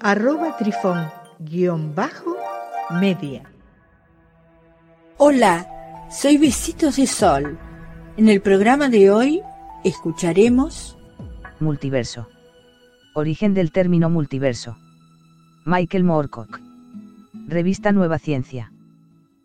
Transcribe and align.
arroba 0.00 0.56
trifón-media. 0.56 3.42
Hola, 5.16 6.06
soy 6.10 6.38
Besitos 6.38 6.96
de 6.96 7.06
Sol. 7.06 7.58
En 8.16 8.28
el 8.28 8.40
programa 8.40 8.88
de 8.88 9.10
hoy 9.10 9.42
escucharemos 9.84 10.98
Multiverso. 11.60 12.28
Origen 13.14 13.54
del 13.54 13.72
término 13.72 14.10
multiverso. 14.10 14.76
Michael 15.64 16.04
Moorcock. 16.04 16.60
Revista 17.48 17.92
Nueva 17.92 18.18
Ciencia. 18.18 18.72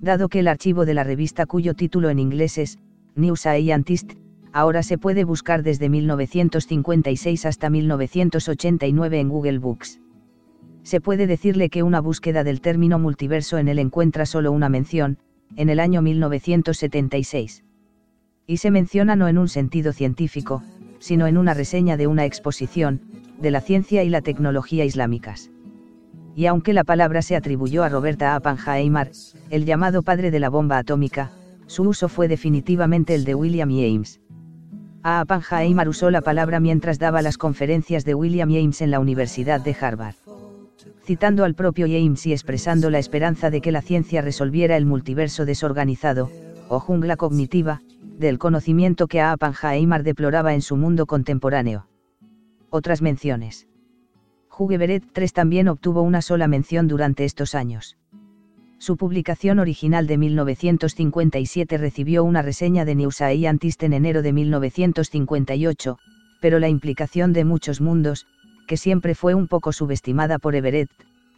Dado 0.00 0.28
que 0.28 0.40
el 0.40 0.48
archivo 0.48 0.84
de 0.84 0.94
la 0.94 1.04
revista 1.04 1.46
cuyo 1.46 1.74
título 1.74 2.10
en 2.10 2.18
inglés 2.18 2.58
es 2.58 2.78
New 3.14 3.36
Scientist, 3.36 4.14
ahora 4.52 4.82
se 4.82 4.98
puede 4.98 5.22
buscar 5.22 5.62
desde 5.62 5.88
1956 5.88 7.46
hasta 7.46 7.70
1989 7.70 9.20
en 9.20 9.28
Google 9.28 9.58
Books. 9.58 10.01
Se 10.82 11.00
puede 11.00 11.26
decirle 11.26 11.70
que 11.70 11.82
una 11.82 12.00
búsqueda 12.00 12.44
del 12.44 12.60
término 12.60 12.98
multiverso 12.98 13.58
en 13.58 13.68
él 13.68 13.78
encuentra 13.78 14.26
solo 14.26 14.50
una 14.52 14.68
mención, 14.68 15.18
en 15.56 15.68
el 15.68 15.80
año 15.80 16.02
1976. 16.02 17.64
Y 18.46 18.56
se 18.56 18.70
menciona 18.70 19.14
no 19.14 19.28
en 19.28 19.38
un 19.38 19.48
sentido 19.48 19.92
científico, 19.92 20.62
sino 20.98 21.26
en 21.26 21.38
una 21.38 21.54
reseña 21.54 21.96
de 21.96 22.06
una 22.06 22.24
exposición, 22.24 23.00
de 23.40 23.50
la 23.50 23.60
ciencia 23.60 24.02
y 24.04 24.08
la 24.08 24.22
tecnología 24.22 24.84
islámicas. 24.84 25.50
Y 26.34 26.46
aunque 26.46 26.72
la 26.72 26.84
palabra 26.84 27.22
se 27.22 27.36
atribuyó 27.36 27.84
a 27.84 27.88
Roberta 27.88 28.36
Oppenheimer, 28.36 29.10
el 29.50 29.64
llamado 29.64 30.02
padre 30.02 30.30
de 30.30 30.40
la 30.40 30.48
bomba 30.48 30.78
atómica, 30.78 31.30
su 31.66 31.82
uso 31.84 32.08
fue 32.08 32.26
definitivamente 32.26 33.14
el 33.14 33.24
de 33.24 33.34
William 33.34 33.70
James. 33.70 34.20
A 35.02 35.22
Oppenheimer 35.22 35.88
usó 35.88 36.10
la 36.10 36.22
palabra 36.22 36.60
mientras 36.60 36.98
daba 36.98 37.22
las 37.22 37.36
conferencias 37.36 38.04
de 38.04 38.14
William 38.14 38.50
James 38.50 38.80
en 38.80 38.90
la 38.90 39.00
Universidad 39.00 39.60
de 39.60 39.76
Harvard. 39.78 40.14
Citando 41.04 41.44
al 41.44 41.54
propio 41.54 41.86
James 41.86 42.26
y 42.26 42.32
expresando 42.32 42.88
la 42.88 43.00
esperanza 43.00 43.50
de 43.50 43.60
que 43.60 43.72
la 43.72 43.82
ciencia 43.82 44.22
resolviera 44.22 44.76
el 44.76 44.86
multiverso 44.86 45.44
desorganizado, 45.44 46.30
o 46.68 46.78
jungla 46.78 47.16
cognitiva, 47.16 47.82
del 48.18 48.38
conocimiento 48.38 49.08
que 49.08 49.20
a 49.20 49.34
Oppenheimer 49.34 50.04
deploraba 50.04 50.54
en 50.54 50.62
su 50.62 50.76
mundo 50.76 51.06
contemporáneo. 51.06 51.88
Otras 52.70 53.02
menciones. 53.02 53.66
Hugh 54.56 54.72
Everett 54.72 55.04
3 55.12 55.32
también 55.32 55.68
obtuvo 55.68 56.02
una 56.02 56.22
sola 56.22 56.46
mención 56.46 56.86
durante 56.86 57.24
estos 57.24 57.54
años. 57.54 57.96
Su 58.78 58.96
publicación 58.96 59.58
original 59.58 60.06
de 60.06 60.18
1957 60.18 61.78
recibió 61.78 62.22
una 62.22 62.42
reseña 62.42 62.84
de 62.84 62.94
New 62.94 63.10
Scientist 63.10 63.82
en 63.82 63.92
enero 63.92 64.22
de 64.22 64.32
1958, 64.32 65.98
pero 66.40 66.58
la 66.58 66.68
implicación 66.68 67.32
de 67.32 67.44
muchos 67.44 67.80
mundos, 67.80 68.26
que 68.66 68.76
siempre 68.76 69.14
fue 69.14 69.34
un 69.34 69.48
poco 69.48 69.72
subestimada 69.72 70.38
por 70.38 70.54
Everett, 70.54 70.90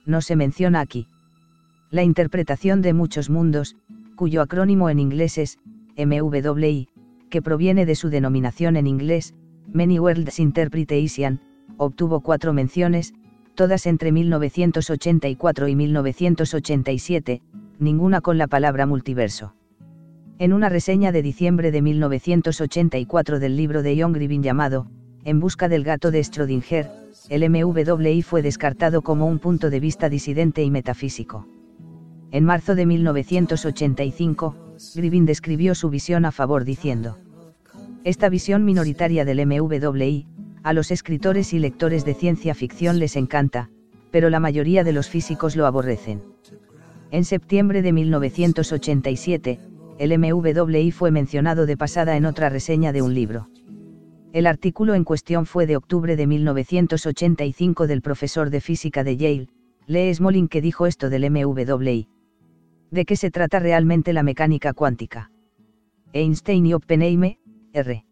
no 0.06 0.20
se 0.20 0.36
menciona 0.36 0.80
aquí. 0.80 1.06
La 1.90 2.02
interpretación 2.02 2.82
de 2.82 2.92
muchos 2.92 3.30
mundos, 3.30 3.76
cuyo 4.16 4.42
acrónimo 4.42 4.90
en 4.90 4.98
inglés 4.98 5.38
es 5.38 5.58
MWI, 5.96 6.88
que 7.30 7.42
proviene 7.42 7.86
de 7.86 7.94
su 7.94 8.10
denominación 8.10 8.76
en 8.76 8.86
inglés, 8.86 9.34
Many 9.72 9.98
Worlds 9.98 10.38
Interpretation, 10.38 11.40
obtuvo 11.76 12.20
cuatro 12.20 12.52
menciones, 12.52 13.14
todas 13.54 13.86
entre 13.86 14.12
1984 14.12 15.68
y 15.68 15.76
1987, 15.76 17.42
ninguna 17.78 18.20
con 18.20 18.38
la 18.38 18.46
palabra 18.46 18.86
multiverso. 18.86 19.54
En 20.38 20.52
una 20.52 20.68
reseña 20.68 21.12
de 21.12 21.22
diciembre 21.22 21.70
de 21.70 21.80
1984 21.80 23.38
del 23.38 23.56
libro 23.56 23.82
de 23.82 24.00
John 24.00 24.12
Gribin 24.12 24.42
llamado, 24.42 24.86
En 25.26 25.40
busca 25.40 25.70
del 25.70 25.84
gato 25.84 26.10
de 26.10 26.20
Schrödinger, 26.20 26.90
el 27.30 27.48
MWI 27.48 28.20
fue 28.20 28.42
descartado 28.42 29.00
como 29.00 29.26
un 29.26 29.38
punto 29.38 29.70
de 29.70 29.80
vista 29.80 30.10
disidente 30.10 30.62
y 30.62 30.70
metafísico. 30.70 31.48
En 32.30 32.44
marzo 32.44 32.74
de 32.74 32.84
1985, 32.84 34.76
Gribin 34.94 35.24
describió 35.24 35.74
su 35.74 35.88
visión 35.88 36.26
a 36.26 36.30
favor 36.30 36.66
diciendo, 36.66 37.18
Esta 38.04 38.28
visión 38.28 38.66
minoritaria 38.66 39.24
del 39.24 39.46
MWI, 39.46 40.26
a 40.62 40.72
los 40.74 40.90
escritores 40.90 41.54
y 41.54 41.58
lectores 41.58 42.04
de 42.04 42.12
ciencia 42.12 42.54
ficción 42.54 42.98
les 42.98 43.16
encanta, 43.16 43.70
pero 44.10 44.28
la 44.28 44.40
mayoría 44.40 44.84
de 44.84 44.92
los 44.92 45.08
físicos 45.08 45.56
lo 45.56 45.64
aborrecen. 45.64 46.22
En 47.10 47.24
septiembre 47.24 47.80
de 47.80 47.92
1987, 47.94 49.60
el 49.98 50.18
MWI 50.18 50.90
fue 50.90 51.10
mencionado 51.10 51.64
de 51.64 51.78
pasada 51.78 52.16
en 52.18 52.26
otra 52.26 52.50
reseña 52.50 52.92
de 52.92 53.00
un 53.00 53.14
libro. 53.14 53.48
El 54.34 54.48
artículo 54.48 54.94
en 54.94 55.04
cuestión 55.04 55.46
fue 55.46 55.64
de 55.64 55.76
octubre 55.76 56.16
de 56.16 56.26
1985 56.26 57.86
del 57.86 58.02
profesor 58.02 58.50
de 58.50 58.60
física 58.60 59.04
de 59.04 59.16
Yale, 59.16 59.48
Lee 59.86 60.12
Smolin 60.12 60.48
que 60.48 60.60
dijo 60.60 60.88
esto 60.88 61.08
del 61.08 61.30
MWI. 61.30 62.08
¿De 62.90 63.04
qué 63.04 63.14
se 63.14 63.30
trata 63.30 63.60
realmente 63.60 64.12
la 64.12 64.24
mecánica 64.24 64.72
cuántica? 64.72 65.30
Einstein 66.12 66.66
y 66.66 66.74
Oppenheimer, 66.74 67.38
R. 67.72 68.04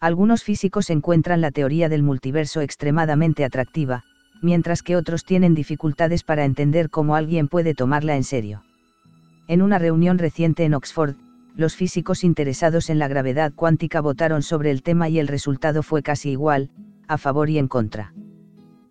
Algunos 0.00 0.44
físicos 0.44 0.90
encuentran 0.90 1.40
la 1.40 1.50
teoría 1.50 1.88
del 1.88 2.02
multiverso 2.02 2.60
extremadamente 2.60 3.42
atractiva, 3.42 4.04
mientras 4.42 4.82
que 4.82 4.96
otros 4.96 5.24
tienen 5.24 5.54
dificultades 5.54 6.24
para 6.24 6.44
entender 6.44 6.90
cómo 6.90 7.16
alguien 7.16 7.48
puede 7.48 7.72
tomarla 7.72 8.16
en 8.16 8.24
serio. 8.24 8.64
En 9.46 9.62
una 9.62 9.78
reunión 9.78 10.18
reciente 10.18 10.66
en 10.66 10.74
Oxford, 10.74 11.16
los 11.58 11.74
físicos 11.74 12.22
interesados 12.22 12.88
en 12.88 13.00
la 13.00 13.08
gravedad 13.08 13.52
cuántica 13.52 14.00
votaron 14.00 14.42
sobre 14.44 14.70
el 14.70 14.84
tema 14.84 15.08
y 15.08 15.18
el 15.18 15.26
resultado 15.26 15.82
fue 15.82 16.04
casi 16.04 16.30
igual, 16.30 16.70
a 17.08 17.18
favor 17.18 17.50
y 17.50 17.58
en 17.58 17.66
contra. 17.66 18.14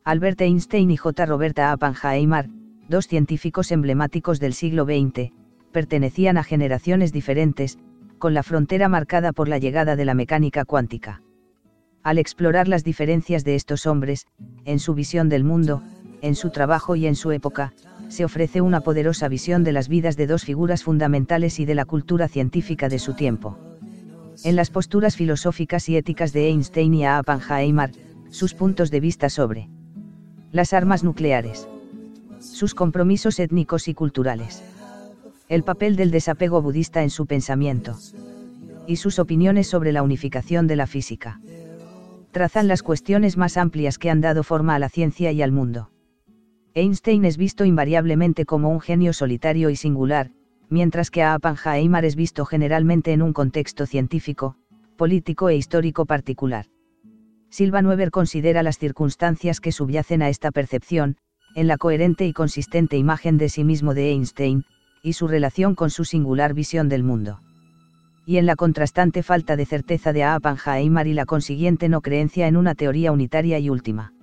Albert 0.03 0.41
Einstein 0.41 0.91
y 0.91 0.97
J. 0.97 1.25
Roberta 1.25 1.73
Oppenheimer, 1.73 2.49
dos 2.89 3.07
científicos 3.07 3.71
emblemáticos 3.71 4.41
del 4.41 4.53
siglo 4.53 4.83
XX, 4.83 5.31
pertenecían 5.71 6.37
a 6.37 6.43
generaciones 6.43 7.13
diferentes, 7.13 7.79
con 8.19 8.33
la 8.33 8.43
frontera 8.43 8.89
marcada 8.89 9.31
por 9.31 9.47
la 9.47 9.59
llegada 9.59 9.95
de 9.95 10.03
la 10.03 10.13
mecánica 10.13 10.65
cuántica. 10.65 11.21
Al 12.03 12.17
explorar 12.17 12.67
las 12.67 12.83
diferencias 12.83 13.45
de 13.45 13.55
estos 13.55 13.85
hombres, 13.85 14.27
en 14.65 14.79
su 14.79 14.93
visión 14.93 15.29
del 15.29 15.45
mundo, 15.45 15.83
en 16.21 16.35
su 16.35 16.49
trabajo 16.49 16.97
y 16.97 17.07
en 17.07 17.15
su 17.15 17.31
época, 17.31 17.73
se 18.09 18.25
ofrece 18.25 18.61
una 18.61 18.81
poderosa 18.81 19.27
visión 19.27 19.63
de 19.63 19.71
las 19.71 19.89
vidas 19.89 20.17
de 20.17 20.27
dos 20.27 20.43
figuras 20.43 20.83
fundamentales 20.83 21.59
y 21.59 21.65
de 21.65 21.75
la 21.75 21.85
cultura 21.85 22.27
científica 22.27 22.89
de 22.89 22.99
su 22.99 23.13
tiempo. 23.13 23.57
En 24.43 24.55
las 24.55 24.69
posturas 24.69 25.15
filosóficas 25.15 25.89
y 25.89 25.97
éticas 25.97 26.33
de 26.33 26.47
Einstein 26.47 26.93
y 26.93 27.05
a 27.05 27.19
Oppenheimer, 27.19 27.91
sus 28.29 28.53
puntos 28.53 28.91
de 28.91 28.99
vista 28.99 29.29
sobre 29.29 29.69
las 30.51 30.73
armas 30.73 31.03
nucleares 31.03 31.67
sus 32.39 32.75
compromisos 32.75 33.39
étnicos 33.39 33.87
y 33.87 33.93
culturales. 33.93 34.63
El 35.49 35.63
papel 35.63 35.95
del 35.95 36.11
desapego 36.11 36.61
budista 36.61 37.03
en 37.03 37.09
su 37.09 37.25
pensamiento. 37.25 37.97
Y 38.85 38.97
sus 38.97 39.19
opiniones 39.19 39.67
sobre 39.67 39.91
la 39.91 40.03
unificación 40.03 40.67
de 40.67 40.75
la 40.75 40.87
física. 40.87 41.39
Trazan 42.31 42.67
las 42.67 42.83
cuestiones 42.83 43.37
más 43.37 43.57
amplias 43.57 43.97
que 43.97 44.09
han 44.09 44.21
dado 44.21 44.43
forma 44.43 44.75
a 44.75 44.79
la 44.79 44.89
ciencia 44.89 45.31
y 45.31 45.41
al 45.41 45.51
mundo. 45.51 45.89
Einstein 46.77 47.25
es 47.25 47.37
visto 47.37 47.65
invariablemente 47.65 48.45
como 48.45 48.69
un 48.69 48.79
genio 48.79 49.11
solitario 49.11 49.71
y 49.71 49.75
singular, 49.75 50.29
mientras 50.69 51.09
que 51.09 51.23
a 51.23 51.35
Oppenheimer 51.35 52.05
es 52.05 52.15
visto 52.15 52.45
generalmente 52.45 53.13
en 53.13 53.23
un 53.23 53.33
contexto 53.33 53.87
científico, 53.87 54.57
político 54.95 55.49
e 55.49 55.55
histórico 55.55 56.05
particular. 56.05 56.67
Silva 57.49 57.81
Nuever 57.81 58.11
considera 58.11 58.61
las 58.61 58.77
circunstancias 58.77 59.59
que 59.59 59.71
subyacen 59.71 60.21
a 60.21 60.29
esta 60.29 60.51
percepción, 60.51 61.17
en 61.55 61.65
la 61.65 61.77
coherente 61.77 62.27
y 62.27 62.33
consistente 62.33 62.95
imagen 62.95 63.39
de 63.39 63.49
sí 63.49 63.63
mismo 63.63 63.95
de 63.95 64.11
Einstein, 64.11 64.63
y 65.01 65.13
su 65.13 65.27
relación 65.27 65.73
con 65.73 65.89
su 65.89 66.05
singular 66.05 66.53
visión 66.53 66.89
del 66.89 67.03
mundo. 67.03 67.41
Y 68.23 68.37
en 68.37 68.45
la 68.45 68.55
contrastante 68.55 69.23
falta 69.23 69.55
de 69.55 69.65
certeza 69.65 70.13
de 70.13 70.27
Oppenheimer 70.27 71.07
y 71.07 71.13
la 71.13 71.25
consiguiente 71.25 71.89
no 71.89 72.01
creencia 72.01 72.47
en 72.47 72.55
una 72.55 72.75
teoría 72.75 73.11
unitaria 73.11 73.57
y 73.57 73.71
última. 73.71 74.13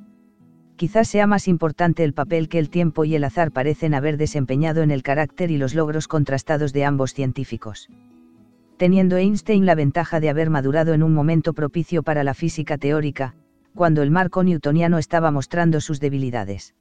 Quizás 0.76 1.06
sea 1.06 1.28
más 1.28 1.46
importante 1.46 2.02
el 2.02 2.14
papel 2.14 2.48
que 2.48 2.58
el 2.58 2.68
tiempo 2.68 3.04
y 3.04 3.14
el 3.14 3.22
azar 3.24 3.52
parecen 3.52 3.94
haber 3.94 4.16
desempeñado 4.16 4.82
en 4.82 4.90
el 4.90 5.04
carácter 5.04 5.52
y 5.52 5.56
los 5.56 5.74
logros 5.74 6.08
contrastados 6.08 6.72
de 6.72 6.84
ambos 6.84 7.14
científicos. 7.14 7.88
Teniendo 8.76 9.16
Einstein 9.16 9.66
la 9.66 9.76
ventaja 9.76 10.18
de 10.18 10.30
haber 10.30 10.50
madurado 10.50 10.92
en 10.92 11.04
un 11.04 11.14
momento 11.14 11.52
propicio 11.52 12.02
para 12.02 12.24
la 12.24 12.34
física 12.34 12.76
teórica, 12.76 13.34
cuando 13.74 14.02
el 14.02 14.10
marco 14.10 14.42
newtoniano 14.42 14.98
estaba 14.98 15.30
mostrando 15.30 15.80
sus 15.80 16.00
debilidades 16.00 16.74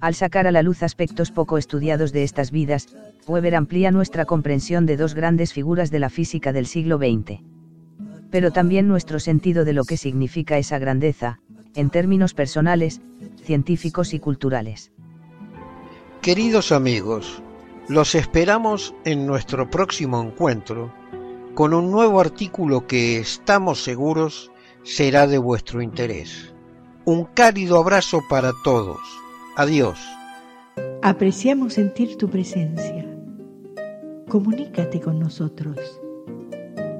Al 0.00 0.14
sacar 0.14 0.46
a 0.46 0.52
la 0.52 0.62
luz 0.62 0.82
aspectos 0.82 1.32
poco 1.32 1.58
estudiados 1.58 2.12
de 2.12 2.22
estas 2.22 2.52
vidas, 2.52 2.96
Weber 3.26 3.56
amplía 3.56 3.90
nuestra 3.90 4.26
comprensión 4.26 4.86
de 4.86 4.96
dos 4.96 5.14
grandes 5.14 5.52
figuras 5.52 5.90
de 5.90 5.98
la 5.98 6.10
física 6.10 6.52
del 6.52 6.66
siglo 6.66 6.98
XX. 6.98 7.40
Pero 8.30 8.52
también 8.52 8.86
nuestro 8.86 9.18
sentido 9.18 9.64
de 9.64 9.72
lo 9.72 9.84
que 9.84 9.96
significa 9.96 10.58
esa 10.58 10.78
grandeza, 10.78 11.40
en 11.78 11.90
términos 11.90 12.34
personales, 12.34 13.00
científicos 13.44 14.12
y 14.12 14.18
culturales. 14.18 14.90
Queridos 16.20 16.72
amigos, 16.72 17.40
los 17.88 18.16
esperamos 18.16 18.96
en 19.04 19.26
nuestro 19.26 19.70
próximo 19.70 20.20
encuentro 20.20 20.92
con 21.54 21.72
un 21.74 21.92
nuevo 21.92 22.20
artículo 22.20 22.88
que 22.88 23.18
estamos 23.18 23.84
seguros 23.84 24.50
será 24.82 25.28
de 25.28 25.38
vuestro 25.38 25.80
interés. 25.80 26.52
Un 27.04 27.24
cálido 27.26 27.78
abrazo 27.78 28.22
para 28.28 28.52
todos. 28.64 28.98
Adiós. 29.56 30.00
Apreciamos 31.02 31.74
sentir 31.74 32.16
tu 32.16 32.28
presencia. 32.28 33.06
Comunícate 34.28 35.00
con 35.00 35.20
nosotros. 35.20 35.78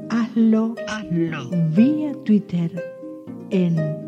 Hazlo, 0.08 0.76
Hazlo. 0.86 1.50
vía 1.74 2.12
Twitter 2.24 2.70
en 3.50 4.07